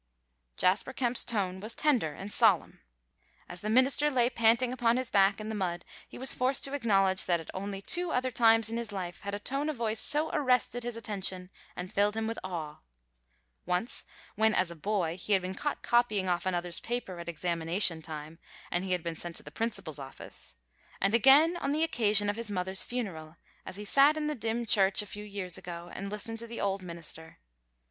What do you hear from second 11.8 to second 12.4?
filled him with